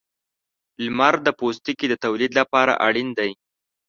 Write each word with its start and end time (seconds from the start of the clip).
•لمر 0.83 1.13
د 1.25 1.27
پوستکي 1.39 1.85
د 1.89 1.93
تولید 2.03 2.31
لپاره 2.39 2.73
اړین 2.87 3.09
دی. 3.19 3.31